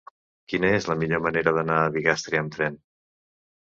Quina 0.53 0.71
és 0.77 0.87
la 0.93 0.95
millor 1.03 1.23
manera 1.27 1.55
d'anar 1.59 1.79
a 1.85 1.95
Bigastre 2.01 2.45
amb 2.45 2.61
tren? 2.61 2.85